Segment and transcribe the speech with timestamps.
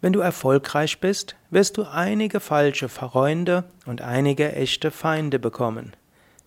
[0.00, 5.94] Wenn du erfolgreich bist, wirst du einige falsche Freunde und einige echte Feinde bekommen.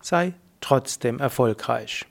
[0.00, 2.06] Sei trotzdem erfolgreich.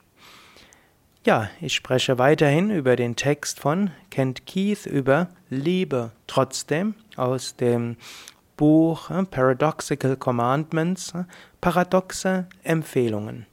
[1.26, 7.98] Ja, ich spreche weiterhin über den Text von Kent Keith über Liebe trotzdem aus dem
[8.56, 11.24] Buch äh, Paradoxical Commandments, äh,
[11.62, 13.46] paradoxe Empfehlungen.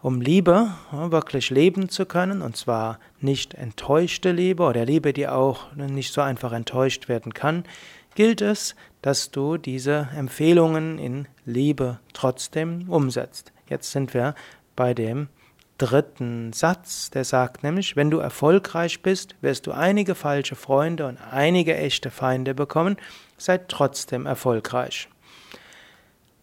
[0.00, 5.72] Um Liebe wirklich leben zu können, und zwar nicht enttäuschte Liebe oder Liebe, die auch
[5.74, 7.64] nicht so einfach enttäuscht werden kann,
[8.14, 13.52] gilt es, dass du diese Empfehlungen in Liebe trotzdem umsetzt.
[13.68, 14.36] Jetzt sind wir
[14.76, 15.28] bei dem
[15.78, 21.18] dritten Satz, der sagt nämlich, wenn du erfolgreich bist, wirst du einige falsche Freunde und
[21.32, 22.96] einige echte Feinde bekommen,
[23.36, 25.08] sei trotzdem erfolgreich.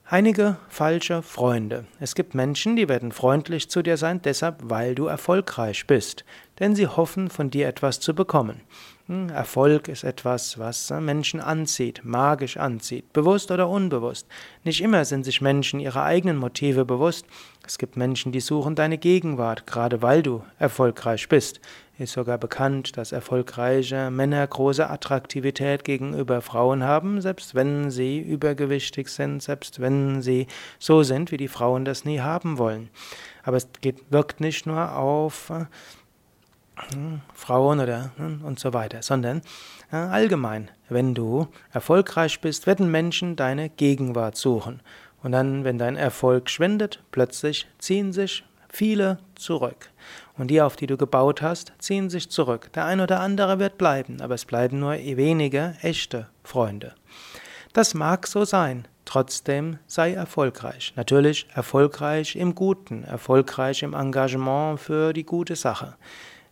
[0.08, 1.86] Einige falsche Freunde.
[2.00, 6.26] Es gibt Menschen, die werden freundlich zu dir sein, deshalb, weil du erfolgreich bist,
[6.60, 8.62] denn sie hoffen, von dir etwas zu bekommen.
[9.08, 14.28] Hm, Erfolg ist etwas, was äh, Menschen anzieht, magisch anzieht, bewusst oder unbewusst.
[14.64, 17.28] Nicht immer sind sich Menschen ihrer eigenen Motive bewusst.
[17.64, 21.62] Es gibt Menschen, die suchen deine Gegenwart, gerade weil du erfolgreich bist.
[22.00, 29.10] Ist sogar bekannt, dass erfolgreiche Männer große Attraktivität gegenüber Frauen haben, selbst wenn sie übergewichtig
[29.10, 30.48] sind, selbst wenn sie
[30.80, 32.90] so sind, wie die Frauen das nie haben wollen.
[33.44, 33.70] Aber es
[34.10, 35.66] wirkt nicht nur auf äh,
[37.34, 39.42] Frauen oder hm, und so weiter, sondern
[39.92, 44.82] allgemein, wenn du erfolgreich bist, werden Menschen deine Gegenwart suchen.
[45.24, 49.90] Und dann, wenn dein Erfolg schwindet, plötzlich ziehen sich viele zurück.
[50.38, 52.72] Und die, auf die du gebaut hast, ziehen sich zurück.
[52.74, 56.94] Der ein oder andere wird bleiben, aber es bleiben nur wenige echte Freunde.
[57.74, 58.88] Das mag so sein.
[59.06, 60.94] Trotzdem sei erfolgreich.
[60.96, 65.96] Natürlich erfolgreich im Guten, erfolgreich im Engagement für die gute Sache.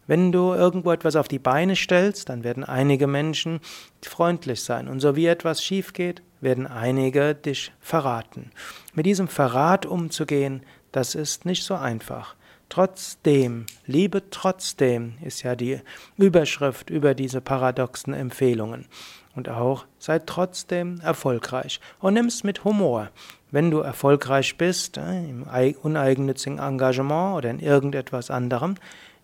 [0.08, 3.60] Wenn du irgendwo etwas auf die Beine stellst, dann werden einige Menschen
[4.02, 4.88] freundlich sein.
[4.88, 8.52] Und so wie etwas schief geht, werden einige dich verraten.
[8.94, 12.36] Mit diesem Verrat umzugehen, das ist nicht so einfach.
[12.70, 15.80] Trotzdem, Liebe trotzdem ist ja die
[16.18, 18.88] Überschrift über diese paradoxen Empfehlungen.
[19.36, 23.10] Und auch sei trotzdem erfolgreich und nimm's mit Humor.
[23.52, 25.44] Wenn du erfolgreich bist, äh, im
[25.82, 28.76] uneigennützigen Engagement oder in irgendetwas anderem,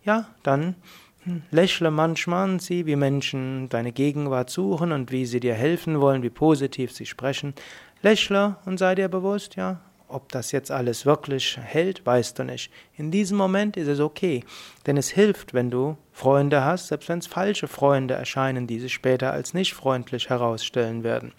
[0.04, 0.76] ja, dann
[1.24, 6.00] hm, lächle manchmal und sieh, wie Menschen deine Gegenwart suchen und wie sie dir helfen
[6.00, 7.54] wollen, wie positiv sie sprechen.
[8.02, 12.72] Lächle und sei dir bewusst, ja, ob das jetzt alles wirklich hält, weißt du nicht.
[12.98, 14.44] In diesem Moment ist es okay,
[14.88, 18.94] denn es hilft, wenn du Freunde hast, selbst wenn es falsche Freunde erscheinen, die sich
[18.94, 21.34] später als nicht freundlich herausstellen werden.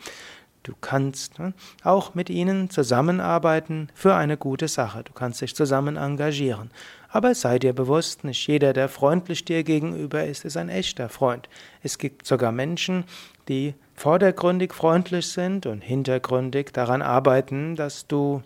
[0.62, 1.54] Du kannst ne,
[1.84, 5.04] auch mit ihnen zusammenarbeiten für eine gute Sache.
[5.04, 6.71] Du kannst dich zusammen engagieren.
[7.09, 11.49] Aber sei dir bewusst, nicht jeder, der freundlich dir gegenüber ist, ist ein echter Freund.
[11.82, 13.04] Es gibt sogar Menschen,
[13.49, 18.43] die vordergründig freundlich sind und hintergründig daran arbeiten, dass du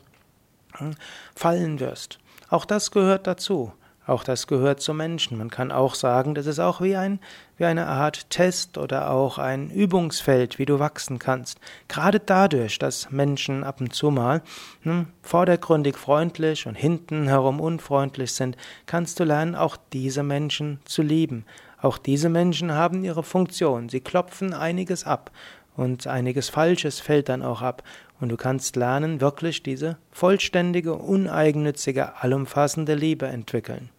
[0.75, 0.95] hm,
[1.35, 2.19] fallen wirst.
[2.49, 3.73] Auch das gehört dazu.
[4.07, 5.39] Auch das gehört zu Menschen.
[5.39, 7.21] Man kann auch sagen, das ist auch wie, ein,
[7.57, 11.59] wie eine Art Test oder auch ein Übungsfeld, wie du wachsen kannst.
[11.89, 14.43] Gerade dadurch, dass Menschen ab und zu mal
[14.83, 21.01] hm, vordergründig freundlich und hinten herum unfreundlich sind, kannst du lernen, auch diese Menschen zu
[21.01, 21.47] lieben.
[21.81, 23.89] Auch diese Menschen haben ihre Funktion.
[23.89, 25.31] Sie klopfen einiges ab
[25.77, 27.83] und einiges Falsches fällt dann auch ab.
[28.21, 33.91] Und du kannst lernen, wirklich diese vollständige, uneigennützige, allumfassende Liebe entwickeln.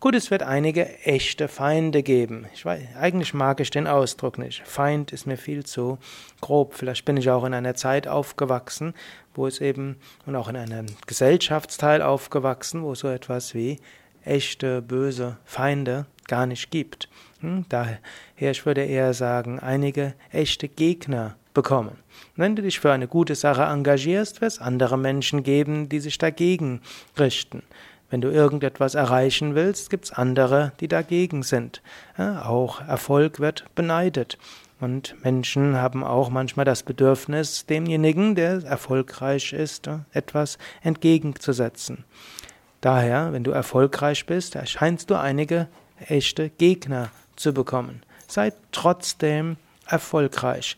[0.00, 2.46] Gut, es wird einige echte Feinde geben.
[2.54, 4.62] Ich weiß, eigentlich mag ich den Ausdruck nicht.
[4.64, 5.98] Feind ist mir viel zu
[6.40, 6.74] grob.
[6.74, 8.94] Vielleicht bin ich auch in einer Zeit aufgewachsen,
[9.34, 13.80] wo es eben, und auch in einem Gesellschaftsteil aufgewachsen, wo so etwas wie
[14.24, 17.08] echte, böse Feinde gar nicht gibt.
[17.40, 17.64] Hm?
[17.68, 17.98] Daher,
[18.36, 21.98] ich würde eher sagen, einige echte Gegner bekommen.
[22.36, 26.18] Wenn du dich für eine gute Sache engagierst, wird es andere Menschen geben, die sich
[26.18, 26.80] dagegen
[27.18, 27.62] richten.
[28.10, 31.82] Wenn du irgendetwas erreichen willst, gibt es andere, die dagegen sind.
[32.16, 34.38] Auch Erfolg wird beneidet.
[34.80, 42.04] Und Menschen haben auch manchmal das Bedürfnis, demjenigen, der erfolgreich ist, etwas entgegenzusetzen.
[42.80, 45.66] Daher, wenn du erfolgreich bist, erscheinst du einige
[46.06, 48.02] echte Gegner zu bekommen.
[48.26, 49.56] Sei trotzdem
[49.86, 50.76] erfolgreich.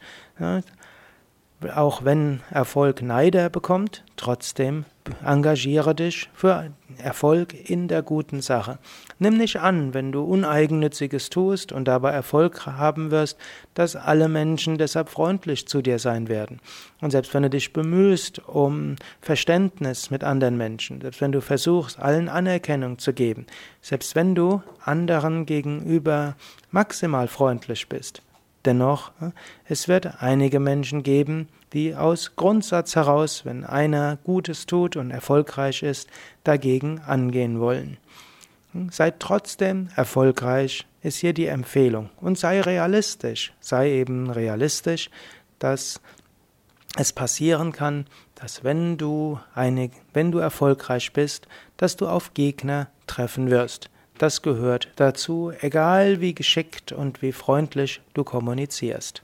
[1.75, 4.87] Auch wenn Erfolg Neider bekommt, trotzdem
[5.25, 8.79] engagiere dich für Erfolg in der guten Sache.
[9.19, 13.37] Nimm nicht an, wenn du Uneigennütziges tust und dabei Erfolg haben wirst,
[13.75, 16.61] dass alle Menschen deshalb freundlich zu dir sein werden.
[17.03, 21.99] Und selbst wenn du dich bemühst um Verständnis mit anderen Menschen, selbst wenn du versuchst,
[21.99, 23.47] allen Anerkennung zu geben,
[23.83, 26.37] selbst wenn du anderen gegenüber
[26.71, 28.23] maximal freundlich bist,
[28.65, 29.12] Dennoch,
[29.65, 35.83] es wird einige Menschen geben, die aus Grundsatz heraus, wenn einer Gutes tut und erfolgreich
[35.83, 36.09] ist,
[36.45, 37.97] dagegen angehen wollen.
[38.91, 42.11] Sei trotzdem erfolgreich, ist hier die Empfehlung.
[42.21, 43.53] Und sei realistisch.
[43.61, 45.11] Sei eben realistisch,
[45.59, 46.01] dass
[46.97, 51.47] es passieren kann, dass wenn du, eine, wenn du erfolgreich bist,
[51.77, 53.91] dass du auf Gegner treffen wirst.
[54.20, 59.22] Das gehört dazu, egal wie geschickt und wie freundlich du kommunizierst.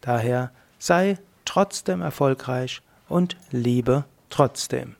[0.00, 4.92] Daher sei trotzdem erfolgreich und liebe trotzdem.